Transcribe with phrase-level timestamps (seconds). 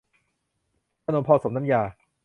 [1.05, 1.81] ขนมพอสมน้ำยา